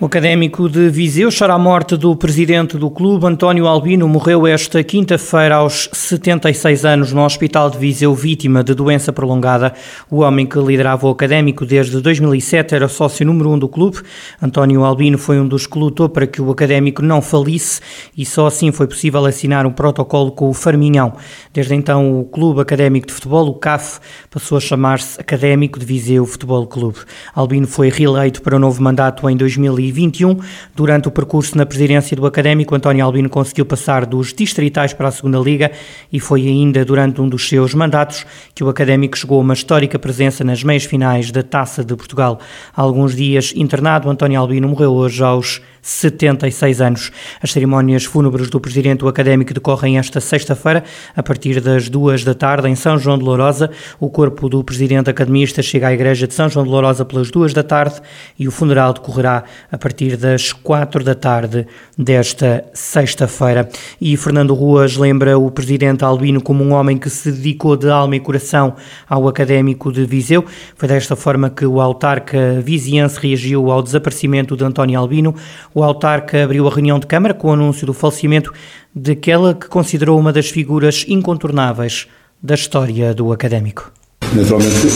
O 0.00 0.06
académico 0.06 0.68
de 0.68 0.88
Viseu 0.90 1.28
chora 1.36 1.54
a 1.54 1.58
morte 1.58 1.96
do 1.96 2.14
presidente 2.14 2.78
do 2.78 2.88
clube, 2.88 3.26
António 3.26 3.66
Albino, 3.66 4.06
morreu 4.06 4.46
esta 4.46 4.80
quinta-feira 4.84 5.56
aos 5.56 5.90
76 5.92 6.84
anos 6.84 7.12
no 7.12 7.24
Hospital 7.24 7.68
de 7.68 7.78
Viseu, 7.78 8.14
vítima 8.14 8.62
de 8.62 8.74
doença 8.74 9.12
prolongada. 9.12 9.74
O 10.08 10.20
homem 10.20 10.46
que 10.46 10.56
liderava 10.56 11.08
o 11.08 11.10
académico 11.10 11.66
desde 11.66 12.00
2007 12.00 12.76
era 12.76 12.86
sócio 12.86 13.26
número 13.26 13.50
um 13.50 13.58
do 13.58 13.68
clube. 13.68 13.98
António 14.40 14.84
Albino 14.84 15.18
foi 15.18 15.40
um 15.40 15.48
dos 15.48 15.66
que 15.66 15.76
lutou 15.76 16.08
para 16.08 16.28
que 16.28 16.40
o 16.40 16.48
académico 16.48 17.02
não 17.02 17.20
falisse 17.20 17.80
e 18.16 18.24
só 18.24 18.46
assim 18.46 18.70
foi 18.70 18.86
possível 18.86 19.26
assinar 19.26 19.66
um 19.66 19.72
protocolo 19.72 20.30
com 20.30 20.48
o 20.48 20.54
Farminhão. 20.54 21.14
Desde 21.52 21.74
então, 21.74 22.20
o 22.20 22.24
Clube 22.24 22.60
Académico 22.60 23.08
de 23.08 23.14
Futebol, 23.14 23.48
o 23.48 23.54
CAF, 23.54 23.98
passou 24.30 24.58
a 24.58 24.60
chamar-se 24.60 25.20
Académico 25.20 25.76
de 25.76 25.84
Viseu 25.84 26.24
Futebol 26.24 26.68
Clube. 26.68 26.98
Albino 27.34 27.66
foi 27.66 27.90
reeleito 27.90 28.40
para 28.42 28.54
o 28.54 28.60
novo 28.60 28.80
mandato 28.80 29.28
em 29.28 29.36
2020 29.36 29.87
2021. 29.90 30.38
Durante 30.74 31.08
o 31.08 31.10
percurso 31.10 31.56
na 31.56 31.66
presidência 31.66 32.16
do 32.16 32.26
Académico, 32.26 32.74
António 32.74 33.04
Albino 33.04 33.28
conseguiu 33.28 33.66
passar 33.66 34.06
dos 34.06 34.32
distritais 34.32 34.92
para 34.92 35.08
a 35.08 35.10
Segunda 35.10 35.38
Liga 35.38 35.70
e 36.12 36.20
foi 36.20 36.46
ainda 36.46 36.84
durante 36.84 37.20
um 37.20 37.28
dos 37.28 37.48
seus 37.48 37.74
mandatos 37.74 38.24
que 38.54 38.62
o 38.62 38.68
Académico 38.68 39.16
chegou 39.16 39.38
a 39.38 39.42
uma 39.42 39.54
histórica 39.54 39.98
presença 39.98 40.44
nas 40.44 40.62
meias 40.62 40.84
finais 40.84 41.30
da 41.30 41.42
Taça 41.42 41.84
de 41.84 41.94
Portugal. 41.96 42.40
Há 42.76 42.82
alguns 42.82 43.14
dias 43.14 43.52
internado, 43.56 44.08
António 44.10 44.40
Albino 44.40 44.68
morreu 44.68 44.92
hoje 44.92 45.22
aos 45.22 45.60
76 45.88 46.80
anos. 46.80 47.10
As 47.42 47.50
cerimónias 47.50 48.04
fúnebres 48.04 48.50
do 48.50 48.60
presidente 48.60 49.00
do 49.00 49.08
Académico 49.08 49.54
decorrem 49.54 49.98
esta 49.98 50.20
sexta-feira, 50.20 50.84
a 51.16 51.22
partir 51.22 51.60
das 51.60 51.88
duas 51.88 52.24
da 52.24 52.34
tarde, 52.34 52.68
em 52.68 52.74
São 52.74 52.98
João 52.98 53.18
de 53.18 53.24
Lourosa. 53.24 53.70
O 53.98 54.10
corpo 54.10 54.48
do 54.48 54.62
presidente 54.62 55.08
academista 55.08 55.62
chega 55.62 55.88
à 55.88 55.92
igreja 55.92 56.26
de 56.26 56.34
São 56.34 56.48
João 56.48 56.64
de 56.64 56.70
Lourosa 56.70 57.04
pelas 57.04 57.30
duas 57.30 57.54
da 57.54 57.62
tarde 57.62 58.00
e 58.38 58.46
o 58.46 58.50
funeral 58.50 58.92
decorrerá 58.92 59.44
a 59.70 59.77
partir 59.78 60.16
das 60.16 60.52
quatro 60.52 61.02
da 61.02 61.14
tarde 61.14 61.66
desta 61.96 62.64
sexta-feira. 62.74 63.68
E 64.00 64.16
Fernando 64.16 64.52
Ruas 64.54 64.96
lembra 64.96 65.38
o 65.38 65.50
presidente 65.50 66.04
Albino 66.04 66.42
como 66.42 66.62
um 66.62 66.72
homem 66.72 66.98
que 66.98 67.08
se 67.08 67.32
dedicou 67.32 67.76
de 67.76 67.88
alma 67.88 68.16
e 68.16 68.20
coração 68.20 68.74
ao 69.08 69.28
Académico 69.28 69.92
de 69.92 70.04
Viseu. 70.04 70.44
Foi 70.76 70.88
desta 70.88 71.16
forma 71.16 71.48
que 71.48 71.64
o 71.64 71.80
autarca 71.80 72.60
viziense 72.60 73.18
reagiu 73.20 73.70
ao 73.70 73.82
desaparecimento 73.82 74.56
de 74.56 74.64
António 74.64 74.98
Albino. 74.98 75.34
O 75.74 75.82
autarca 75.82 76.44
abriu 76.44 76.66
a 76.66 76.70
reunião 76.70 76.98
de 76.98 77.06
Câmara 77.06 77.32
com 77.32 77.48
o 77.48 77.52
anúncio 77.52 77.86
do 77.86 77.94
falecimento 77.94 78.52
daquela 78.94 79.54
que 79.54 79.68
considerou 79.68 80.18
uma 80.18 80.32
das 80.32 80.50
figuras 80.50 81.04
incontornáveis 81.08 82.08
da 82.42 82.54
história 82.54 83.14
do 83.14 83.32
académico. 83.32 83.92
Naturalmente 84.34 84.88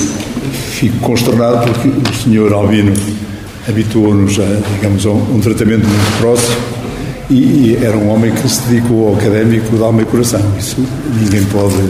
fico 0.73 0.99
consternado 0.99 1.65
porque 1.73 1.89
o 1.89 2.15
senhor 2.15 2.53
Albino 2.53 2.93
habituou-nos 3.69 4.39
a, 4.39 4.61
digamos, 4.75 5.07
a 5.07 5.11
um 5.11 5.41
tratamento 5.41 5.87
muito 5.87 6.19
próximo 6.19 6.57
e, 7.31 7.35
e, 7.35 7.79
era 7.81 7.97
um 7.97 8.11
homem 8.11 8.33
que 8.33 8.49
se 8.49 8.61
dedicou 8.69 9.09
ao 9.09 9.15
académico 9.15 9.77
de 9.77 9.83
alma 9.83 10.03
e 10.03 10.05
coração. 10.05 10.41
Isso 10.59 10.85
ninguém 11.21 11.45
pode, 11.45 11.83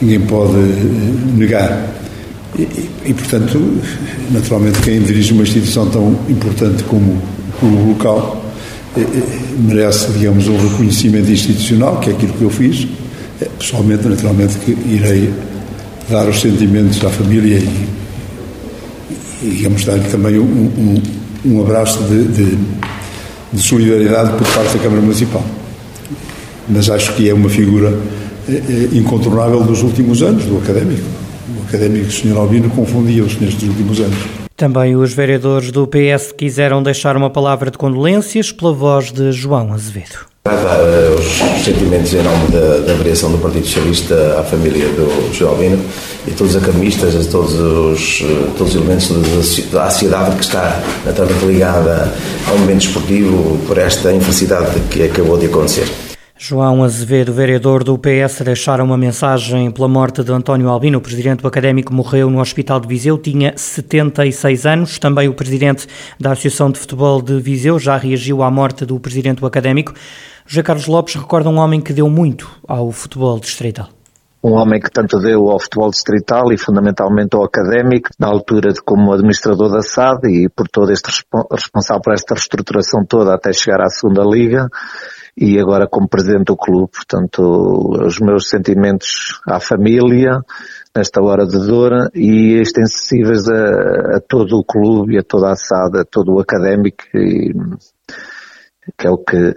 ninguém 0.00 0.20
pode 0.20 0.56
eh, 0.56 1.36
negar. 1.36 1.86
E, 2.58 2.68
e, 3.06 3.14
portanto, 3.14 3.80
naturalmente, 4.30 4.80
quem 4.80 5.00
dirige 5.00 5.32
uma 5.32 5.42
instituição 5.42 5.88
tão 5.88 6.18
importante 6.28 6.82
como 6.84 7.16
o 7.62 7.88
local 7.88 8.44
eh, 8.96 9.00
eh, 9.00 9.22
merece, 9.58 10.12
digamos, 10.12 10.48
um 10.48 10.56
reconhecimento 10.56 11.30
institucional, 11.30 12.00
que 12.00 12.10
é 12.10 12.12
aquilo 12.12 12.32
que 12.34 12.42
eu 12.42 12.50
fiz. 12.50 12.86
Pessoalmente, 13.58 14.06
naturalmente, 14.08 14.58
que 14.58 14.72
irei 14.72 15.32
dar 16.10 16.28
os 16.28 16.40
sentimentos 16.40 17.02
à 17.04 17.08
família 17.08 17.58
e, 17.58 17.88
e 19.42 19.50
digamos, 19.50 19.84
dar-lhe 19.84 20.08
também 20.08 20.38
um, 20.38 20.42
um, 20.44 21.02
um 21.44 21.60
abraço 21.60 22.02
de, 22.04 22.24
de, 22.28 22.58
de, 23.52 23.62
solidariedade 23.62 24.32
por 24.36 24.46
parte 24.52 24.76
da 24.76 24.82
Câmara 24.82 25.00
Municipal. 25.00 25.44
Mas 26.68 26.90
acho 26.90 27.14
que 27.14 27.28
é 27.28 27.34
uma 27.34 27.48
figura 27.48 27.98
incontornável 28.92 29.62
dos 29.62 29.82
últimos 29.82 30.22
anos, 30.22 30.44
do 30.44 30.58
académico. 30.58 31.06
O 31.58 31.68
académico 31.68 32.10
Sr. 32.10 32.36
Albino 32.36 32.70
confundia-os 32.70 33.38
nestes 33.40 33.68
últimos 33.68 34.00
anos. 34.00 34.18
Também 34.56 34.96
os 34.96 35.12
vereadores 35.12 35.70
do 35.70 35.86
PS 35.86 36.32
quiseram 36.36 36.82
deixar 36.82 37.16
uma 37.16 37.30
palavra 37.30 37.70
de 37.70 37.78
condolências 37.78 38.50
pela 38.50 38.72
voz 38.72 39.12
de 39.12 39.30
João 39.32 39.72
Azevedo. 39.72 40.27
Os 41.18 41.64
sentimentos 41.64 42.14
em 42.14 42.22
nome 42.22 42.48
da, 42.50 42.78
da 42.78 42.94
variação 42.94 43.30
do 43.30 43.38
Partido 43.38 43.66
Socialista 43.66 44.36
à 44.38 44.42
família 44.42 44.86
do 44.88 45.32
João 45.32 45.52
Albino 45.52 45.78
e 46.26 46.30
todos 46.30 46.54
os 46.54 46.62
academistas, 46.62 47.26
todos 47.26 47.54
os, 47.54 48.24
todos 48.56 48.74
os 48.74 48.80
elementos 48.80 49.08
da 49.70 49.90
sociedade 49.90 50.36
que 50.36 50.44
está 50.44 50.80
naturalmente 51.04 51.44
ligada 51.44 52.14
ao 52.48 52.58
momento 52.58 52.86
esportivo 52.86 53.58
por 53.66 53.76
esta 53.76 54.12
infelicidade 54.12 54.80
que 54.90 55.02
acabou 55.02 55.36
de 55.36 55.46
acontecer. 55.46 56.07
João 56.40 56.84
Azevedo, 56.84 57.32
vereador 57.32 57.82
do 57.82 57.98
PS, 57.98 58.42
deixaram 58.44 58.84
uma 58.84 58.96
mensagem 58.96 59.72
pela 59.72 59.88
morte 59.88 60.22
de 60.22 60.30
António 60.30 60.68
Albino. 60.68 60.98
O 60.98 61.00
presidente 61.00 61.42
do 61.42 61.48
académico 61.48 61.92
morreu 61.92 62.30
no 62.30 62.40
Hospital 62.40 62.78
de 62.78 62.86
Viseu, 62.86 63.18
tinha 63.18 63.54
76 63.56 64.64
anos. 64.64 65.00
Também 65.00 65.28
o 65.28 65.34
presidente 65.34 65.88
da 66.18 66.30
Associação 66.30 66.70
de 66.70 66.78
Futebol 66.78 67.20
de 67.20 67.40
Viseu 67.40 67.76
já 67.76 67.96
reagiu 67.96 68.44
à 68.44 68.50
morte 68.52 68.86
do 68.86 69.00
presidente 69.00 69.40
do 69.40 69.46
académico. 69.46 69.92
José 70.46 70.62
Carlos 70.62 70.86
Lopes 70.86 71.16
recorda 71.16 71.50
um 71.50 71.58
homem 71.58 71.80
que 71.80 71.92
deu 71.92 72.08
muito 72.08 72.48
ao 72.68 72.92
futebol 72.92 73.40
distrital 73.40 73.88
um 74.40 74.52
homem 74.52 74.80
que 74.80 74.88
tanto 74.88 75.18
deu 75.18 75.50
ao 75.50 75.58
futebol 75.58 75.90
distrital 75.90 76.52
e 76.52 76.56
fundamentalmente 76.56 77.34
ao 77.34 77.44
académico, 77.44 78.08
na 78.20 78.28
altura 78.28 78.72
de 78.72 78.80
como 78.80 79.12
administrador 79.12 79.68
da 79.68 79.82
SAD 79.82 80.28
e 80.28 80.48
por 80.48 80.68
todo 80.68 80.92
este 80.92 81.10
responsável 81.50 82.00
por 82.00 82.14
esta 82.14 82.34
reestruturação 82.34 83.04
toda 83.04 83.34
até 83.34 83.52
chegar 83.52 83.82
à 83.82 83.88
segunda 83.88 84.22
liga 84.22 84.68
e 85.40 85.58
agora 85.58 85.86
como 85.86 86.08
presidente 86.08 86.46
do 86.46 86.56
clube. 86.56 86.90
Portanto, 86.92 87.42
os 88.04 88.18
meus 88.18 88.48
sentimentos 88.48 89.40
à 89.46 89.60
família 89.60 90.40
nesta 90.96 91.22
hora 91.22 91.46
de 91.46 91.58
dor 91.66 92.10
e 92.14 92.54
extensíveis 92.60 93.48
a, 93.48 94.16
a 94.16 94.20
todo 94.20 94.58
o 94.58 94.64
clube 94.64 95.18
a 95.18 95.22
toda 95.22 95.52
a 95.52 95.56
SAD, 95.56 96.00
a 96.00 96.04
todo 96.04 96.34
o 96.34 96.40
académico 96.40 97.04
e, 97.14 97.54
que 98.96 99.06
é 99.06 99.10
o 99.10 99.18
que 99.18 99.54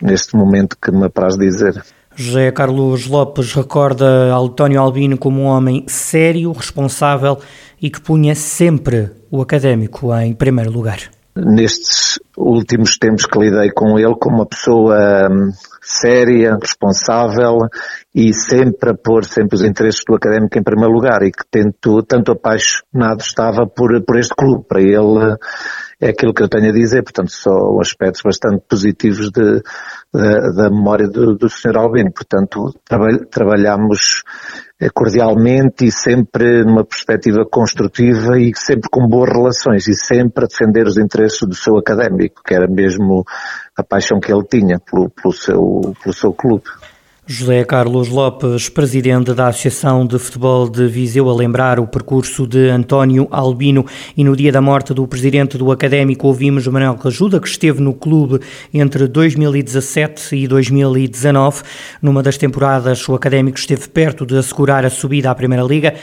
neste 0.00 0.36
momento 0.36 0.76
que 0.80 0.92
me 0.92 1.06
apraz 1.06 1.36
dizer. 1.36 1.82
José 2.14 2.52
Carlos 2.52 3.08
Lopes 3.08 3.52
recorda 3.54 4.32
António 4.36 4.80
Albino 4.80 5.18
como 5.18 5.40
um 5.40 5.46
homem 5.46 5.84
sério, 5.88 6.52
responsável 6.52 7.40
e 7.82 7.90
que 7.90 8.00
punha 8.00 8.36
sempre 8.36 9.10
o 9.32 9.42
académico 9.42 10.14
em 10.14 10.32
primeiro 10.32 10.70
lugar 10.70 10.98
nestes 11.36 12.20
últimos 12.36 12.96
tempos 12.96 13.26
que 13.26 13.38
lidei 13.38 13.70
com 13.70 13.98
ele 13.98 14.14
como 14.18 14.36
uma 14.36 14.46
pessoa 14.46 15.28
hum, 15.30 15.50
séria, 15.82 16.56
responsável 16.60 17.58
e 18.14 18.32
sempre 18.32 18.90
a 18.90 18.94
pôr 18.94 19.24
sempre 19.24 19.56
os 19.56 19.64
interesses 19.64 20.02
do 20.06 20.14
académico 20.14 20.58
em 20.58 20.62
primeiro 20.62 20.92
lugar 20.92 21.22
e 21.22 21.32
que 21.32 21.44
tento, 21.50 22.02
tanto 22.02 22.32
apaixonado 22.32 23.20
estava 23.20 23.66
por, 23.66 24.02
por 24.04 24.18
este 24.18 24.34
clube. 24.34 24.64
Para 24.68 24.80
ele 24.80 25.36
é 26.00 26.10
aquilo 26.10 26.32
que 26.32 26.42
eu 26.42 26.48
tenho 26.48 26.70
a 26.70 26.72
dizer, 26.72 27.02
portanto 27.02 27.32
só 27.32 27.50
aspectos 27.80 28.22
bastante 28.22 28.62
positivos 28.68 29.30
de, 29.30 29.56
de 29.56 30.54
da 30.56 30.70
memória 30.70 31.08
do, 31.08 31.34
do 31.34 31.48
Sr. 31.48 31.76
Albino. 31.76 32.12
Portanto, 32.12 32.72
trabalhamos 33.30 34.22
cordialmente 34.92 35.84
e 35.84 35.92
sempre 35.92 36.64
numa 36.64 36.84
perspectiva 36.84 37.44
construtiva 37.48 38.38
e 38.38 38.52
sempre 38.56 38.88
com 38.90 39.06
boas 39.06 39.30
relações 39.30 39.86
e 39.86 39.94
sempre 39.94 40.44
a 40.44 40.48
defender 40.48 40.86
os 40.86 40.98
interesses 40.98 41.46
do 41.46 41.54
seu 41.54 41.76
académico, 41.78 42.42
que 42.44 42.54
era 42.54 42.66
mesmo 42.66 43.24
a 43.76 43.82
paixão 43.82 44.18
que 44.18 44.32
ele 44.32 44.44
tinha 44.44 44.78
pelo, 44.80 45.10
pelo, 45.10 45.32
seu, 45.32 45.94
pelo 46.02 46.14
seu 46.14 46.32
clube. 46.32 46.64
José 47.26 47.64
Carlos 47.64 48.08
Lopes, 48.10 48.68
presidente 48.68 49.32
da 49.32 49.48
Associação 49.48 50.06
de 50.06 50.18
Futebol 50.18 50.68
de 50.68 50.86
Viseu, 50.86 51.30
a 51.30 51.34
lembrar 51.34 51.80
o 51.80 51.86
percurso 51.86 52.46
de 52.46 52.68
António 52.68 53.26
Albino 53.30 53.86
e 54.14 54.22
no 54.22 54.36
dia 54.36 54.52
da 54.52 54.60
morte 54.60 54.92
do 54.92 55.08
presidente 55.08 55.56
do 55.56 55.72
Académico 55.72 56.26
ouvimos 56.26 56.66
Manuel 56.66 56.96
Cajuda, 56.96 57.40
que 57.40 57.48
esteve 57.48 57.80
no 57.80 57.94
clube 57.94 58.40
entre 58.74 59.08
2017 59.08 60.36
e 60.36 60.46
2019. 60.46 61.62
Numa 62.02 62.22
das 62.22 62.36
temporadas, 62.36 63.08
o 63.08 63.14
Académico 63.14 63.56
esteve 63.56 63.88
perto 63.88 64.26
de 64.26 64.36
assegurar 64.36 64.84
a 64.84 64.90
subida 64.90 65.30
à 65.30 65.34
Primeira 65.34 65.64
Liga. 65.64 65.94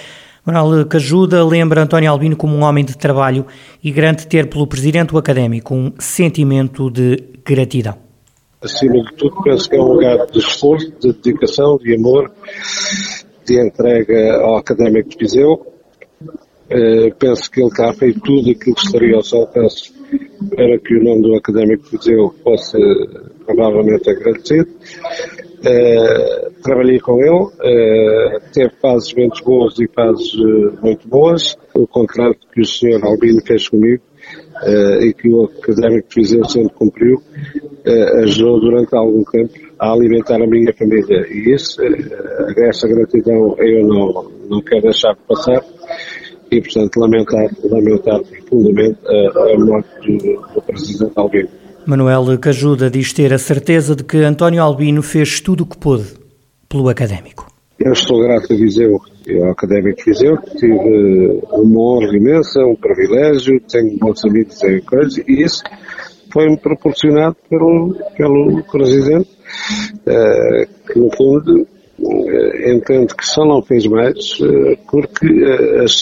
Manuel 0.44 0.88
Cajuda 0.88 1.45
lembra 1.45 1.83
António 1.83 2.09
Albino 2.09 2.35
como 2.35 2.56
um 2.56 2.63
homem 2.63 2.83
de 2.83 2.97
trabalho 2.97 3.45
e 3.83 3.91
grande 3.91 4.25
ter 4.25 4.50
pelo 4.50 4.65
presidente 4.65 5.09
do 5.09 5.19
Académico 5.19 5.75
um 5.75 5.94
sentimento 6.00 6.89
de 6.89 7.24
gratidão 7.45 8.11
acima 8.62 9.02
de 9.02 9.13
tudo, 9.16 9.42
penso 9.44 9.69
que 9.69 9.75
é 9.75 9.80
um 9.80 9.94
lugar 9.94 10.28
de 10.28 10.40
esforço, 10.40 10.92
de 11.00 11.13
dedicação, 11.13 11.78
de 11.78 11.96
amor, 11.96 12.31
de 13.46 13.60
entrega 13.60 14.36
ao 14.42 14.58
Académico 14.58 15.10
de 15.10 15.18
Viseu. 15.18 15.68
Uh, 16.69 17.13
penso 17.19 17.52
que 17.52 17.62
ele 17.62 17.72
cá 17.72 17.92
fez 17.92 18.16
tudo 18.24 18.50
aquilo 18.50 18.75
que 18.75 18.86
estaria 18.86 19.16
ao 19.16 19.24
seu 19.24 19.40
alcance 19.40 19.92
para 20.56 20.80
que 20.80 20.96
o 20.96 21.04
nome 21.04 21.22
do 21.22 21.36
Académico 21.36 21.84
de 21.84 21.98
Viseu 21.98 22.34
fosse 22.44 22.78
provavelmente 23.46 24.10
agradecido. 24.10 24.69
Uh, 25.60 26.62
trabalhei 26.63 27.00
com 27.00 27.19
ele, 27.22 27.30
uh, 27.30 28.52
teve 28.54 28.72
fases 28.81 29.13
muito 29.13 29.44
boas 29.44 29.78
e 29.80 29.88
fases 29.88 30.34
muito 30.81 31.08
boas. 31.08 31.58
O 31.74 31.86
contrato 31.86 32.40
que 32.54 32.62
o 32.62 32.66
Sr. 32.66 33.04
Albino 33.04 33.42
fez 33.46 33.68
comigo 33.68 34.02
e 34.63 35.13
que 35.13 35.30
o 35.30 35.46
académico 35.46 36.08
Viseu 36.16 36.46
sempre 36.46 36.74
cumpriu, 36.75 37.22
ajudou 38.24 38.60
durante 38.60 38.96
algum 38.96 39.24
tempo 39.24 39.54
a 39.80 39.92
alimentar 39.92 40.36
a 40.36 40.48
minha 40.48 40.74
família. 40.74 41.25
E 41.30 41.54
isso, 41.54 41.81
essa 42.58 42.88
gratidão 42.88 43.56
eu 43.58 43.88
não, 43.88 44.31
não 44.50 44.62
quero 44.62 44.84
deixar 44.84 45.13
de 45.13 45.22
passar 45.28 45.63
e, 46.52 46.62
portanto, 46.62 46.98
lamentar, 46.98 47.50
lamentar 47.63 48.19
profundamente 48.22 49.00
a, 49.08 49.54
a 49.54 49.58
morte 49.58 50.18
do, 50.18 50.54
do 50.54 50.62
Presidente 50.62 51.13
Albino. 51.16 51.50
Manuel 51.86 52.38
Cajuda 52.38 52.90
diz 52.90 53.12
ter 53.13 53.34
a 53.34 53.40
certeza 53.40 53.96
de 53.96 54.04
que 54.04 54.18
António 54.18 54.62
Albino 54.62 55.02
fez 55.02 55.40
tudo 55.40 55.63
o 55.63 55.66
que 55.66 55.78
pôde 55.78 56.13
pelo 56.69 56.90
académico. 56.90 57.48
Eu 57.80 57.94
estou 57.94 58.22
grato 58.22 58.54
a 58.54 58.56
Viseu, 58.56 59.00
ao 59.29 59.51
Académico 59.51 60.01
Viseu, 60.06 60.38
tive 60.57 61.41
uma 61.51 61.79
honra 61.79 62.18
imensa, 62.18 62.59
um 62.65 62.75
privilégio, 62.75 63.59
tenho 63.62 63.97
bons 63.97 64.23
amigos 64.25 64.63
em 64.63 64.81
coisas, 64.81 65.18
e 65.18 65.44
isso 65.44 65.63
foi-me 66.31 66.57
proporcionado 66.57 67.35
pelo, 67.50 67.95
pelo 68.18 68.63
Presidente, 68.71 69.29
uh, 70.07 70.91
que 70.91 71.00
no 71.00 71.15
fundo 71.15 71.68
uh, 72.00 72.69
entendo 72.71 73.15
que 73.15 73.25
só 73.25 73.45
não 73.45 73.62
fez 73.62 73.85
mais 73.85 74.39
uh, 74.39 74.77
porque 74.89 75.27
as, 75.83 76.01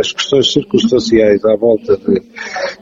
as, 0.00 0.12
questões 0.12 0.52
circunstanciais 0.52 1.44
à 1.44 1.56
volta 1.56 1.96
de, 1.96 2.22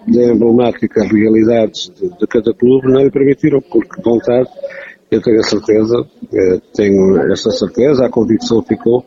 de 0.06 0.32
emblemáticas 0.32 1.11
realidades 1.11 1.90
de, 1.99 2.08
de 2.08 2.26
cada 2.26 2.52
clube 2.55 2.93
não 2.93 3.02
lhe 3.02 3.11
permitiram, 3.11 3.61
porque 3.61 4.02
vontade 4.02 4.49
eu 5.11 5.20
tenho 5.20 5.40
a 5.40 5.43
certeza, 5.43 6.06
tenho 6.75 7.31
essa 7.31 7.50
certeza, 7.50 8.06
a 8.06 8.11
convicção 8.11 8.62
ficou 8.62 9.05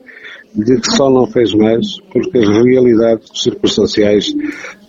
de 0.56 0.80
que 0.80 0.92
só 0.96 1.10
não 1.10 1.28
fez 1.28 1.54
mais 1.54 2.00
porque 2.12 2.38
as 2.38 2.48
realidades 2.48 3.30
circunstanciais 3.34 4.34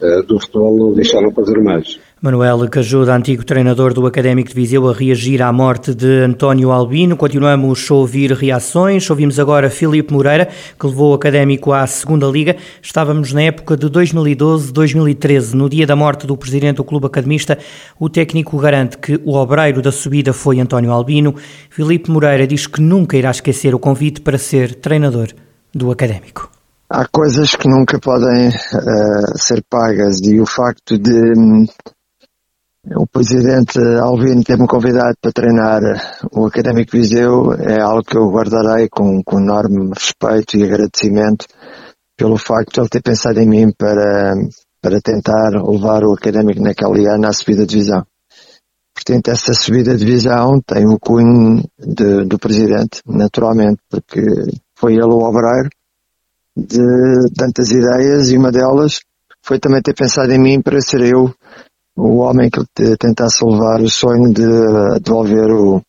eh, 0.00 0.22
do 0.22 0.38
futebol 0.40 0.76
não 0.78 0.94
deixaram 0.94 1.32
fazer 1.32 1.58
mais. 1.60 1.98
Manuel 2.22 2.66
Cajuda, 2.70 3.14
antigo 3.14 3.44
treinador 3.44 3.92
do 3.92 4.06
Académico 4.06 4.48
de 4.48 4.54
Viseu, 4.54 4.88
a 4.88 4.92
reagir 4.92 5.42
à 5.42 5.52
morte 5.52 5.94
de 5.94 6.22
António 6.22 6.70
Albino. 6.70 7.14
Continuamos 7.14 7.86
a 7.90 7.94
ouvir 7.94 8.32
reações. 8.32 9.08
Ouvimos 9.10 9.38
agora 9.38 9.68
Filipe 9.68 10.14
Moreira, 10.14 10.48
que 10.80 10.86
levou 10.86 11.12
o 11.12 11.14
Académico 11.14 11.72
à 11.72 11.86
Segunda 11.86 12.26
Liga. 12.26 12.56
Estávamos 12.80 13.34
na 13.34 13.42
época 13.42 13.76
de 13.76 13.86
2012-2013. 13.88 15.52
No 15.52 15.68
dia 15.68 15.86
da 15.86 15.94
morte 15.94 16.26
do 16.26 16.36
presidente 16.38 16.76
do 16.76 16.84
Clube 16.84 17.06
Academista, 17.06 17.58
o 18.00 18.08
técnico 18.08 18.56
garante 18.56 18.96
que 18.96 19.20
o 19.22 19.34
obreiro 19.34 19.82
da 19.82 19.92
subida 19.92 20.32
foi 20.32 20.58
António 20.58 20.92
Albino. 20.92 21.34
Filipe 21.68 22.10
Moreira 22.10 22.46
diz 22.46 22.66
que 22.66 22.80
nunca 22.80 23.16
irá 23.16 23.30
esquecer 23.30 23.74
o 23.74 23.78
convite 23.78 24.22
para 24.22 24.38
ser 24.38 24.74
treinador 24.74 25.28
do 25.76 25.90
Académico. 25.90 26.50
Há 26.88 27.06
coisas 27.06 27.55
que 27.55 27.69
nunca 27.69 27.99
podem 27.99 28.49
uh, 28.49 29.38
ser 29.38 29.62
pagas 29.69 30.20
e 30.23 30.40
o 30.40 30.46
facto 30.46 30.96
de 30.99 31.67
o 32.94 33.05
presidente 33.05 33.81
Alvino 34.00 34.44
ter-me 34.44 34.69
convidado 34.69 35.17
para 35.20 35.32
treinar 35.32 35.82
o 36.31 36.46
Académico 36.46 36.93
Viseu 36.93 37.52
é 37.55 37.81
algo 37.81 38.05
que 38.05 38.17
eu 38.17 38.31
guardarei 38.31 38.88
com, 38.88 39.20
com 39.25 39.40
enorme 39.40 39.90
respeito 39.93 40.56
e 40.56 40.62
agradecimento 40.62 41.46
pelo 42.17 42.38
facto 42.38 42.75
de 42.75 42.81
ele 42.81 42.88
ter 42.88 43.02
pensado 43.02 43.40
em 43.40 43.49
mim 43.49 43.73
para, 43.76 44.34
para 44.81 45.00
tentar 45.00 45.50
levar 45.50 46.05
o 46.05 46.14
Académico 46.14 46.62
naquele 46.62 47.08
ano 47.08 47.26
à 47.26 47.32
subida 47.32 47.67
de 47.67 47.75
divisão. 47.75 48.06
Portanto, 48.94 49.28
essa 49.28 49.52
subida 49.52 49.93
de 49.96 50.05
divisão 50.05 50.61
tem 50.64 50.87
o 50.87 50.99
cunho 50.99 51.64
de, 51.78 52.25
do 52.25 52.38
presidente, 52.38 53.00
naturalmente, 53.05 53.78
porque 53.90 54.23
foi 54.76 54.93
ele 54.94 55.05
o 55.05 55.20
obreiro 55.20 55.69
de 56.56 57.31
tantas 57.37 57.70
ideias 57.70 58.31
e 58.31 58.38
uma 58.38 58.52
delas 58.52 59.00
foi 59.43 59.58
também 59.58 59.82
ter 59.82 59.94
pensado 59.94 60.32
em 60.32 60.38
mim 60.38 60.61
para 60.61 60.81
ser 60.81 61.00
eu 61.02 61.34
o 61.96 62.19
homem 62.19 62.50
que 62.50 62.61
tentasse 62.99 63.44
levar 63.44 63.81
o 63.81 63.88
sonho 63.88 64.32
de 64.32 64.44
devolver 65.00 65.50
o, 65.50 65.82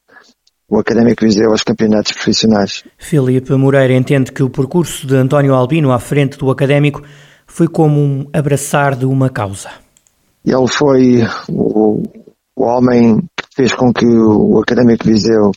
o 0.70 0.80
Académico 0.80 1.26
Viseu 1.26 1.52
aos 1.52 1.64
campeonatos 1.64 2.14
profissionais. 2.14 2.84
Filipe 2.98 3.52
Moreira 3.54 3.94
entende 3.94 4.32
que 4.32 4.42
o 4.42 4.50
percurso 4.50 5.06
de 5.06 5.16
António 5.16 5.54
Albino 5.54 5.92
à 5.92 6.00
frente 6.00 6.38
do 6.38 6.50
Académico 6.50 7.02
foi 7.46 7.68
como 7.68 8.00
um 8.00 8.30
abraçar 8.32 8.96
de 8.96 9.06
uma 9.06 9.30
causa. 9.30 9.70
Ele 10.46 10.68
foi 10.68 11.24
o, 11.50 12.04
o 12.56 12.64
homem 12.64 13.18
que 13.36 13.48
fez 13.54 13.74
com 13.74 13.92
que 13.92 14.06
o 14.06 14.60
Académico 14.60 15.06
Viseu 15.06 15.52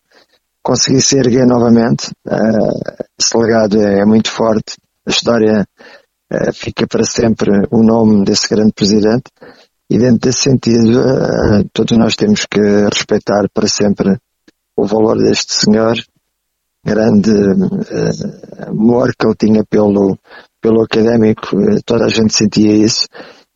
conseguisse 0.62 1.16
erguer 1.16 1.46
novamente. 1.46 2.10
Uh, 2.26 3.04
esse 3.18 3.36
legado 3.36 3.80
é, 3.80 4.00
é, 4.00 4.04
muito 4.04 4.30
forte. 4.30 4.76
A 5.06 5.10
história 5.10 5.66
uh, 6.32 6.52
fica 6.52 6.86
para 6.86 7.04
sempre 7.04 7.50
o 7.70 7.82
nome 7.82 8.24
desse 8.24 8.48
grande 8.48 8.72
presidente 8.72 9.24
e 9.88 9.98
dentro 9.98 10.20
desse 10.20 10.42
sentido, 10.42 11.00
uh, 11.00 11.68
todos 11.72 11.96
nós 11.98 12.14
temos 12.14 12.46
que 12.46 12.60
respeitar 12.60 13.48
para 13.52 13.66
sempre 13.66 14.18
o 14.76 14.86
valor 14.86 15.18
deste 15.18 15.52
senhor, 15.52 15.94
grande 16.84 17.32
amor 18.66 19.12
que 19.18 19.26
ele 19.26 19.34
tinha 19.36 19.64
pelo, 19.68 20.16
pelo 20.60 20.82
académico, 20.82 21.56
toda 21.84 22.06
a 22.06 22.08
gente 22.08 22.34
sentia 22.34 22.72
isso, 22.72 23.06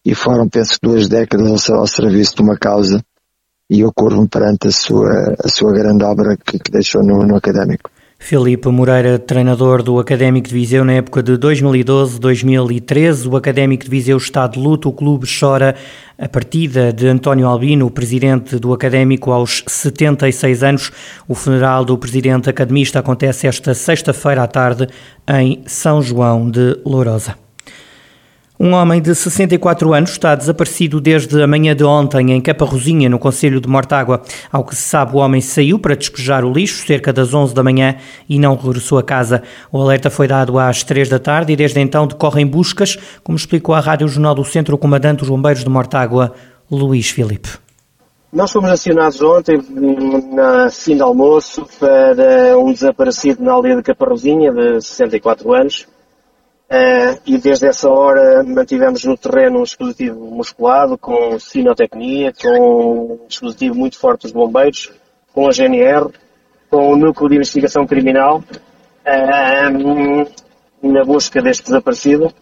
e 0.05 0.15
foram, 0.15 0.47
penso, 0.49 0.77
duas 0.83 1.09
décadas 1.09 1.71
ao, 1.71 1.79
ao 1.79 1.87
serviço 1.87 2.37
de 2.37 2.43
uma 2.43 2.59
causa, 2.59 3.01
e 3.75 3.81
eu 3.81 3.93
curvo-me 3.93 4.29
perante 4.29 4.69
a 4.69 4.71
sua, 4.71 5.35
a 5.45 5.49
sua 5.49 5.73
grande 5.73 6.05
obra 6.05 6.37
que, 6.37 6.59
que 6.61 6.71
deixou 6.71 7.03
no, 7.03 7.27
no 7.27 7.35
académico. 7.37 7.91
Filipe 8.17 8.69
Moreira, 8.69 9.19
treinador 9.19 9.83
do 9.83 9.99
Académico 9.99 10.49
de 10.49 10.55
Viseu 10.55 10.85
na 10.85 10.95
época 10.95 11.23
de 11.23 11.33
2012-2013. 11.33 13.31
O 13.31 13.37
Académico 13.37 13.85
de 13.85 13.91
Viseu 13.91 14.17
está 14.17 14.47
de 14.47 14.59
luto. 14.59 14.89
O 14.89 14.93
clube 14.93 15.27
chora 15.27 15.75
a 16.17 16.29
partida 16.29 16.93
de 16.93 17.09
António 17.09 17.49
Albino, 17.49 17.91
presidente 17.91 18.59
do 18.59 18.73
Académico, 18.73 19.33
aos 19.33 19.65
76 19.67 20.63
anos. 20.63 20.93
O 21.29 21.35
funeral 21.35 21.85
do 21.85 21.99
presidente 21.99 22.49
academista 22.49 23.01
acontece 23.01 23.47
esta 23.47 23.75
sexta-feira 23.75 24.45
à 24.45 24.47
tarde 24.47 24.87
em 25.29 25.63
São 25.67 26.01
João 26.01 26.49
de 26.49 26.81
Lourosa. 26.87 27.44
Um 28.65 28.73
homem 28.73 28.99
de 29.03 29.15
64 29.15 29.93
anos 29.93 30.13
está 30.13 30.35
desaparecido 30.35 30.99
desde 30.99 31.43
a 31.43 31.47
manhã 31.47 31.77
de 31.77 31.85
ontem 31.85 32.33
em 32.33 32.41
Caparrozinha, 32.41 33.11
no 33.11 33.19
Conselho 33.19 33.61
de 33.61 33.69
Mortágua. 33.69 34.23
Ao 34.51 34.65
que 34.65 34.75
se 34.75 34.81
sabe, 34.81 35.15
o 35.15 35.19
homem 35.19 35.43
saiu 35.43 35.79
para 35.79 35.95
despejar 35.95 36.47
o 36.47 36.51
lixo 36.51 36.87
cerca 36.87 37.13
das 37.13 37.35
11 37.35 37.53
da 37.55 37.63
manhã 37.63 37.97
e 38.27 38.39
não 38.39 38.57
regressou 38.57 38.97
a 38.97 39.03
casa. 39.03 39.43
O 39.71 39.79
alerta 39.83 40.09
foi 40.09 40.27
dado 40.27 40.59
às 40.59 40.83
3 40.83 41.11
da 41.11 41.19
tarde 41.19 41.53
e 41.53 41.57
desde 41.57 41.79
então 41.79 42.07
decorrem 42.07 42.47
buscas, 42.47 42.97
como 43.23 43.37
explicou 43.37 43.75
à 43.75 43.81
Rádio 43.81 44.09
Jornal 44.09 44.35
do 44.35 44.45
Centro 44.47 44.77
o 44.77 44.79
comandante 44.79 45.19
dos 45.19 45.29
Bombeiros 45.29 45.63
de 45.63 45.69
Mortágua, 45.69 46.33
Luís 46.71 47.11
Filipe. 47.11 47.51
Nós 48.33 48.51
fomos 48.51 48.71
acionados 48.71 49.21
ontem, 49.21 49.59
na 50.33 50.71
fim 50.71 50.97
de 50.97 51.03
almoço, 51.03 51.69
para 51.79 52.57
um 52.57 52.73
desaparecido 52.73 53.45
na 53.45 53.53
aldeia 53.53 53.77
de 53.77 53.83
Caparrozinha, 53.83 54.51
de 54.51 54.81
64 54.81 55.53
anos, 55.53 55.87
Uh, 56.65 57.21
e 57.27 57.37
desde 57.37 57.67
essa 57.67 57.91
hora 57.91 58.43
mantivemos 58.43 59.05
no 59.05 59.19
terreno 59.19 59.61
um 59.61 59.65
dispositivo 59.65 60.19
musculado, 60.31 60.97
com 60.97 61.39
sinotecnia, 61.39 62.33
com 62.33 63.19
um 63.23 63.27
dispositivo 63.29 63.75
muito 63.75 63.99
forte 63.99 64.23
dos 64.23 64.33
bombeiros, 64.33 64.91
com 65.33 65.47
a 65.47 65.53
GNR, 65.53 66.11
com 66.71 66.93
o 66.93 66.97
núcleo 66.97 67.29
de 67.29 67.37
investigação 67.37 67.87
criminal, 67.87 68.43
uh, 69.07 70.27
na 70.83 71.05
busca 71.05 71.43
deste 71.43 71.65
desaparecido. 71.65 72.33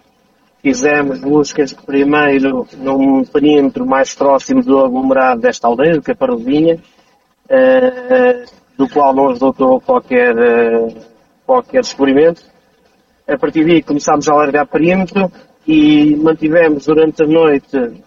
Fizemos 0.62 1.21
buscas 1.21 1.73
primeiro 1.73 2.69
num 2.75 3.25
perímetro 3.25 3.85
mais 3.85 4.14
próximo 4.14 4.62
do 4.62 4.79
aglomerado 4.79 5.41
desta 5.41 5.67
aldeia, 5.67 5.95
de 5.95 6.00
Caparrozinha, 6.00 6.79
uh, 7.50 8.45
do 8.79 8.88
qual 8.88 9.12
não 9.12 9.26
resultou 9.26 9.81
qualquer, 9.81 10.33
qualquer 11.45 11.81
descobrimento 11.81 12.51
a 13.26 13.38
partir 13.38 13.64
daí 13.64 13.83
começámos 13.83 14.29
a 14.29 14.33
alargar 14.33 14.67
perímetro 14.67 15.31
e 15.67 16.17
mantivemos 16.17 16.87
durante 16.87 17.23
a 17.23 17.26
noite 17.26 18.02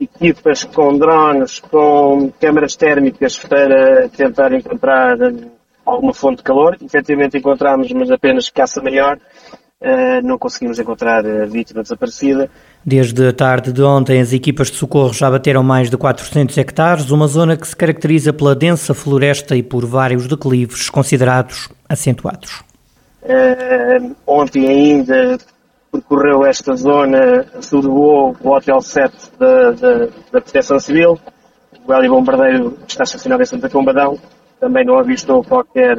equipas 0.00 0.64
com 0.64 0.96
drones, 0.96 1.58
com 1.60 2.32
câmaras 2.40 2.76
térmicas 2.76 3.36
para 3.36 4.08
tentar 4.08 4.52
encontrar 4.52 5.16
alguma 5.84 6.14
fonte 6.14 6.38
de 6.38 6.42
calor. 6.44 6.76
Efetivamente 6.80 7.38
encontramos, 7.38 7.90
mas 7.92 8.10
apenas 8.10 8.48
caça 8.48 8.80
maior. 8.82 9.18
Uh, 9.80 10.26
não 10.26 10.36
conseguimos 10.36 10.78
encontrar 10.80 11.24
a 11.24 11.46
vítima 11.46 11.82
desaparecida. 11.82 12.50
Desde 12.84 13.28
a 13.28 13.32
tarde 13.32 13.72
de 13.72 13.80
ontem, 13.80 14.20
as 14.20 14.32
equipas 14.32 14.72
de 14.72 14.76
socorro 14.76 15.12
já 15.12 15.30
bateram 15.30 15.62
mais 15.62 15.88
de 15.88 15.96
400 15.96 16.58
hectares, 16.58 17.10
uma 17.12 17.28
zona 17.28 17.56
que 17.56 17.66
se 17.66 17.76
caracteriza 17.76 18.32
pela 18.32 18.56
densa 18.56 18.92
floresta 18.92 19.54
e 19.54 19.62
por 19.62 19.86
vários 19.86 20.26
declives 20.26 20.90
considerados 20.90 21.68
acentuados. 21.88 22.67
Uh, 23.22 24.16
ontem 24.26 24.68
ainda 24.68 25.38
percorreu 25.90 26.44
esta 26.44 26.76
zona, 26.76 27.46
sobrevoou 27.60 28.36
o 28.40 28.50
Hotel 28.50 28.80
7 28.80 29.32
da, 29.38 29.70
da, 29.72 29.98
da 30.32 30.40
Proteção 30.40 30.78
Civil, 30.78 31.18
o 31.86 31.92
hélio 31.92 32.10
bombardeiro 32.10 32.78
está 32.86 33.04
estacionado 33.04 33.42
em 33.42 33.46
Santa 33.46 33.68
Combadão 33.68 34.18
também 34.58 34.84
não 34.84 34.98
avistou 34.98 35.42
qualquer, 35.44 35.96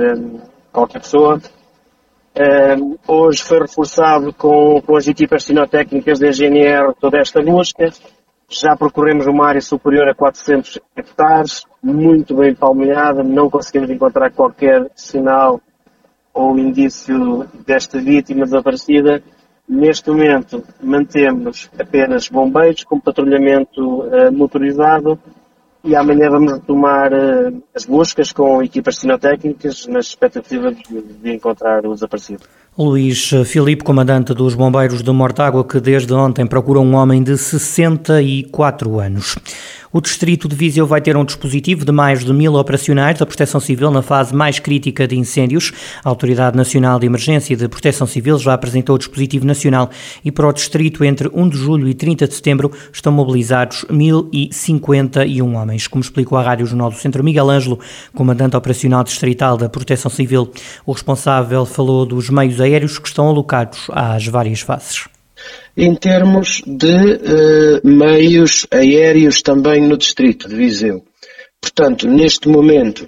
qualquer 0.71 0.99
pessoa. 0.99 1.41
hoje 3.07 3.43
foi 3.43 3.59
reforçado 3.59 4.33
com, 4.33 4.81
com 4.81 4.95
as 4.95 5.07
equipas 5.07 5.43
sinotécnicas 5.43 6.19
da 6.19 6.31
GNR 6.31 6.93
toda 6.99 7.19
esta 7.19 7.41
busca. 7.41 7.89
Já 8.49 8.75
percorremos 8.75 9.27
uma 9.27 9.47
área 9.47 9.61
superior 9.61 10.09
a 10.09 10.15
400 10.15 10.79
hectares, 10.95 11.63
muito 11.83 12.35
bem 12.35 12.55
palmeada, 12.55 13.23
não 13.23 13.47
conseguimos 13.49 13.91
encontrar 13.91 14.31
qualquer 14.31 14.89
sinal 14.95 15.61
ou 16.33 16.57
indício 16.57 17.45
desta 17.65 17.99
vítima 17.99 18.45
desaparecida. 18.45 19.21
Neste 19.67 20.09
momento 20.09 20.63
mantemos 20.81 21.69
apenas 21.77 22.27
bombeiros 22.27 22.83
com 22.83 22.99
patrulhamento 22.99 24.01
uh, 24.01 24.31
motorizado 24.31 25.19
e 25.83 25.95
amanhã 25.95 26.29
vamos 26.29 26.53
retomar 26.53 27.11
uh, 27.13 27.63
as 27.75 27.85
buscas 27.85 28.31
com 28.31 28.63
equipas 28.63 28.97
sinotécnicas 28.97 29.85
na 29.87 29.99
expectativa 29.99 30.71
de, 30.71 31.01
de 31.21 31.33
encontrar 31.33 31.85
o 31.85 31.93
desaparecido. 31.93 32.43
Luís 32.77 33.31
Filipe, 33.45 33.83
comandante 33.83 34.33
dos 34.33 34.55
Bombeiros 34.55 35.03
de 35.03 35.11
Mortágua, 35.11 35.65
que 35.65 35.79
desde 35.79 36.13
ontem 36.13 36.47
procura 36.47 36.79
um 36.79 36.95
homem 36.95 37.21
de 37.21 37.37
64 37.37 38.99
anos. 38.99 39.37
O 39.91 39.99
Distrito 39.99 40.47
de 40.47 40.55
Viseu 40.55 40.85
vai 40.85 41.01
ter 41.01 41.17
um 41.17 41.25
dispositivo 41.25 41.83
de 41.83 41.91
mais 41.91 42.23
de 42.23 42.31
mil 42.31 42.53
operacionais 42.53 43.17
da 43.17 43.25
Proteção 43.25 43.59
Civil 43.59 43.89
na 43.89 44.03
fase 44.03 44.35
mais 44.35 44.59
crítica 44.59 45.07
de 45.07 45.17
incêndios. 45.17 45.73
A 46.05 46.09
Autoridade 46.09 46.55
Nacional 46.55 46.99
de 46.99 47.07
Emergência 47.07 47.53
e 47.53 47.55
de 47.55 47.67
Proteção 47.67 48.05
Civil 48.05 48.37
já 48.37 48.53
apresentou 48.53 48.95
o 48.95 48.99
dispositivo 48.99 49.47
nacional 49.47 49.89
e 50.23 50.31
para 50.31 50.47
o 50.47 50.53
Distrito, 50.53 51.03
entre 51.03 51.27
1 51.33 51.49
de 51.49 51.57
julho 51.57 51.87
e 51.87 51.95
30 51.95 52.27
de 52.27 52.35
setembro, 52.35 52.71
estão 52.93 53.11
mobilizados 53.11 53.83
1.051 53.89 55.55
homens. 55.55 55.87
Como 55.87 56.03
explicou 56.03 56.37
a 56.37 56.43
Rádio 56.43 56.67
Jornal 56.67 56.91
do 56.91 56.95
Centro 56.95 57.23
Miguel 57.23 57.49
Ângelo, 57.49 57.79
comandante 58.13 58.55
operacional 58.55 59.03
distrital 59.03 59.57
da 59.57 59.67
Proteção 59.69 60.11
Civil, 60.11 60.51
o 60.85 60.91
responsável 60.91 61.65
falou 61.65 62.05
dos 62.05 62.29
meios 62.29 62.61
aéreos 62.61 62.99
que 62.99 63.07
estão 63.07 63.27
alocados 63.27 63.87
às 63.91 64.27
várias 64.27 64.61
fases 64.61 65.09
em 65.75 65.95
termos 65.95 66.61
de 66.65 66.87
uh, 66.87 67.87
meios 67.87 68.67
aéreos 68.71 69.41
também 69.41 69.81
no 69.81 69.97
distrito 69.97 70.47
de 70.47 70.55
Viseu. 70.55 71.03
Portanto, 71.61 72.07
neste 72.07 72.47
momento, 72.47 73.07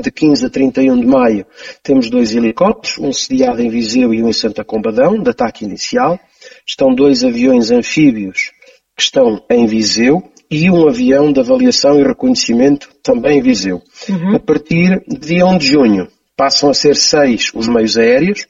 de 0.00 0.10
15 0.10 0.46
a 0.46 0.50
31 0.50 1.00
de 1.00 1.06
maio, 1.06 1.46
temos 1.82 2.10
dois 2.10 2.34
helicópteros, 2.34 2.98
um 2.98 3.12
sediado 3.12 3.62
em 3.62 3.70
Viseu 3.70 4.12
e 4.12 4.22
um 4.22 4.28
em 4.28 4.32
Santa 4.32 4.64
Combadão, 4.64 5.22
de 5.22 5.30
ataque 5.30 5.64
inicial. 5.64 6.18
Estão 6.66 6.94
dois 6.94 7.24
aviões 7.24 7.70
anfíbios 7.70 8.50
que 8.96 9.02
estão 9.02 9.42
em 9.50 9.66
Viseu 9.66 10.22
e 10.50 10.70
um 10.70 10.88
avião 10.88 11.32
de 11.32 11.40
avaliação 11.40 11.98
e 11.98 12.04
reconhecimento 12.04 12.88
também 13.02 13.38
em 13.38 13.42
Viseu. 13.42 13.82
Uhum. 14.08 14.36
A 14.36 14.38
partir 14.38 15.02
de 15.06 15.18
dia 15.18 15.46
1 15.46 15.58
de 15.58 15.66
junho, 15.66 16.08
passam 16.36 16.70
a 16.70 16.74
ser 16.74 16.94
seis 16.96 17.50
os 17.54 17.66
meios 17.68 17.96
aéreos, 17.98 18.46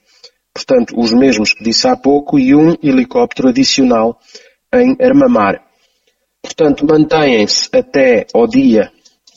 portanto, 0.57 0.99
os 0.99 1.13
mesmos 1.13 1.53
que 1.53 1.63
disse 1.63 1.87
há 1.87 1.95
pouco, 1.95 2.39
e 2.39 2.55
um 2.55 2.75
helicóptero 2.83 3.49
adicional 3.51 4.19
em 4.75 4.97
Armamar. 4.99 5.61
Portanto, 6.43 6.87
mantêm-se 6.87 7.69
até 7.73 8.27
ao 8.33 8.47
dia 8.47 8.91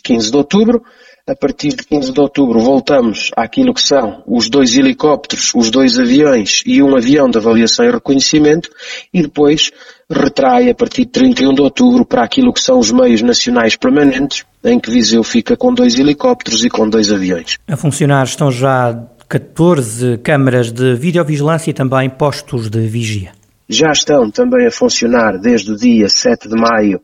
15 0.04 0.32
de 0.32 0.38
outubro. 0.38 0.82
A 1.28 1.36
partir 1.36 1.70
de 1.70 1.84
15 1.84 2.12
de 2.12 2.20
outubro 2.20 2.60
voltamos 2.60 3.30
àquilo 3.38 3.72
que 3.72 3.82
são 3.82 4.24
os 4.26 4.50
dois 4.50 4.76
helicópteros, 4.76 5.52
os 5.54 5.70
dois 5.70 6.00
aviões 6.00 6.64
e 6.66 6.82
um 6.82 6.96
avião 6.96 7.30
de 7.30 7.38
avaliação 7.38 7.86
e 7.86 7.92
reconhecimento 7.92 8.68
e 9.14 9.22
depois 9.22 9.70
retrai 10.10 10.72
a 10.72 10.74
partir 10.74 11.06
de 11.06 11.12
31 11.12 11.54
de 11.54 11.62
outubro 11.62 12.04
para 12.04 12.24
aquilo 12.24 12.52
que 12.52 12.60
são 12.60 12.80
os 12.80 12.92
meios 12.92 13.22
nacionais 13.22 13.76
permanentes, 13.76 14.44
em 14.64 14.80
que 14.80 14.90
Viseu 14.90 15.24
fica 15.24 15.56
com 15.56 15.72
dois 15.72 16.00
helicópteros 16.00 16.66
e 16.66 16.70
com 16.70 16.90
dois 16.90 17.12
aviões. 17.12 17.60
A 17.68 17.78
funcionar 17.78 18.24
estão 18.24 18.50
já 18.50 19.00
14 19.30 20.18
câmaras 20.24 20.72
de 20.72 20.96
videovigilância 20.96 21.70
e 21.70 21.74
também 21.74 22.10
postos 22.10 22.68
de 22.68 22.88
vigia. 22.88 23.32
Já 23.70 23.92
estão 23.92 24.32
também 24.32 24.66
a 24.66 24.72
funcionar 24.72 25.38
desde 25.38 25.72
o 25.72 25.76
dia 25.76 26.10
7 26.10 26.50
de 26.50 26.60
maio 26.60 27.00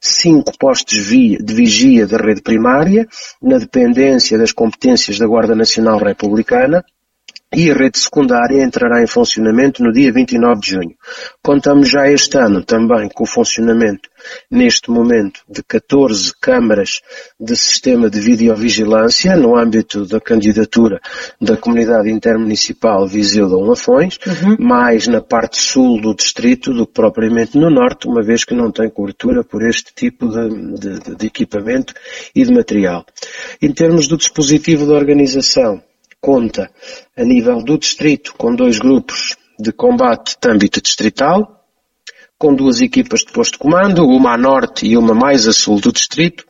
cinco 0.00 0.50
postos 0.58 1.06
de 1.06 1.54
vigia 1.54 2.04
da 2.04 2.16
rede 2.16 2.42
primária, 2.42 3.06
na 3.40 3.58
dependência 3.58 4.36
das 4.36 4.50
competências 4.50 5.20
da 5.20 5.26
Guarda 5.28 5.54
Nacional 5.54 5.98
Republicana, 5.98 6.84
e 7.54 7.70
a 7.70 7.74
rede 7.74 7.98
secundária 7.98 8.62
entrará 8.62 9.02
em 9.02 9.06
funcionamento 9.06 9.82
no 9.82 9.90
dia 9.90 10.12
29 10.12 10.60
de 10.60 10.70
junho. 10.70 10.94
Contamos 11.42 11.88
já 11.88 12.10
este 12.10 12.36
ano 12.36 12.62
também 12.62 13.08
com 13.08 13.24
o 13.24 13.26
funcionamento, 13.26 14.08
neste 14.50 14.90
momento, 14.90 15.40
de 15.48 15.62
14 15.62 16.32
câmaras 16.40 17.00
de 17.40 17.56
sistema 17.56 18.10
de 18.10 18.20
videovigilância 18.20 19.34
no 19.34 19.56
âmbito 19.56 20.04
da 20.04 20.20
candidatura 20.20 21.00
da 21.40 21.56
Comunidade 21.56 22.10
Intermunicipal 22.10 23.06
Viseu 23.06 23.48
Dom 23.48 23.64
Lafões, 23.64 24.18
uhum. 24.26 24.56
mais 24.58 25.06
na 25.06 25.22
parte 25.22 25.58
sul 25.60 26.00
do 26.00 26.14
distrito 26.14 26.72
do 26.74 26.86
que 26.86 26.92
propriamente 26.92 27.56
no 27.56 27.70
norte, 27.70 28.06
uma 28.06 28.22
vez 28.22 28.44
que 28.44 28.54
não 28.54 28.70
tem 28.70 28.90
cobertura 28.90 29.42
por 29.42 29.62
este 29.66 29.94
tipo 29.94 30.28
de, 30.28 30.74
de, 30.78 31.16
de 31.16 31.26
equipamento 31.26 31.94
e 32.34 32.44
de 32.44 32.52
material. 32.52 33.06
Em 33.62 33.72
termos 33.72 34.06
do 34.06 34.18
dispositivo 34.18 34.84
de 34.84 34.92
organização, 34.92 35.82
conta 36.20 36.70
a 37.16 37.24
nível 37.24 37.62
do 37.62 37.78
distrito 37.78 38.34
com 38.34 38.54
dois 38.54 38.78
grupos 38.78 39.36
de 39.58 39.72
combate 39.72 40.36
de 40.40 40.50
âmbito 40.50 40.80
distrital, 40.80 41.64
com 42.38 42.54
duas 42.54 42.80
equipas 42.80 43.20
de 43.20 43.32
posto 43.32 43.52
de 43.52 43.58
comando, 43.58 44.06
uma 44.06 44.34
a 44.34 44.38
norte 44.38 44.86
e 44.86 44.96
uma 44.96 45.14
mais 45.14 45.48
a 45.48 45.52
sul 45.52 45.80
do 45.80 45.92
distrito, 45.92 46.46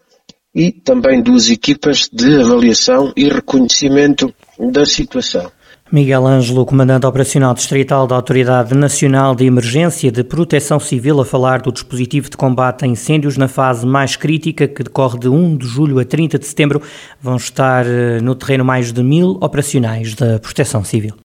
e 0.54 0.72
também 0.72 1.22
duas 1.22 1.48
equipas 1.48 2.08
de 2.12 2.40
avaliação 2.40 3.12
e 3.16 3.28
reconhecimento 3.28 4.34
da 4.58 4.84
situação. 4.84 5.50
Miguel 5.90 6.26
Ângelo, 6.26 6.66
comandante 6.66 7.07
operacional 7.07 7.54
distrital 7.54 8.07
da 8.07 8.14
Autoridade 8.14 8.75
Nacional 8.75 9.35
de 9.35 9.47
Emergência 9.47 10.12
de 10.12 10.23
Proteção 10.23 10.78
Civil, 10.78 11.18
a 11.18 11.25
falar 11.25 11.62
do 11.62 11.73
dispositivo 11.73 12.28
de 12.28 12.37
combate 12.37 12.85
a 12.85 12.87
incêndios 12.87 13.38
na 13.38 13.49
fase 13.49 13.87
mais 13.87 14.14
crítica, 14.14 14.68
que 14.68 14.83
decorre 14.83 15.18
de 15.18 15.30
1 15.30 15.57
de 15.57 15.66
julho 15.66 15.99
a 15.99 16.04
30 16.04 16.38
de 16.38 16.47
setembro. 16.47 16.83
Vão 17.18 17.37
estar 17.37 17.87
eh, 17.87 18.21
no 18.21 18.35
terreno 18.35 18.66
mais 18.66 18.92
de 18.92 19.02
mil 19.02 19.38
operacionais 19.40 20.14
da 20.14 20.38
Proteção 20.38 20.85
Civil. 20.85 21.14